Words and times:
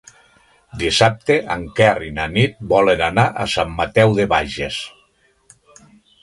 Dissabte 0.83 1.35
en 1.55 1.65
Quer 1.79 1.89
i 2.05 2.09
na 2.15 2.25
Nit 2.37 2.57
volen 2.71 3.05
anar 3.09 3.27
a 3.45 3.47
Sant 3.57 3.77
Mateu 3.83 4.17
de 4.21 4.27
Bages. 4.33 4.81